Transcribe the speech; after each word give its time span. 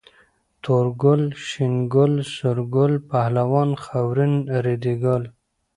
تور 0.63 0.85
ګل، 1.03 1.23
شين 1.47 1.73
ګل، 1.93 2.13
سور 2.33 2.57
ګل، 2.75 2.93
پهلوان، 3.09 3.69
خاورين، 3.83 4.33
ريدي 4.65 4.93
ګل 5.03 5.23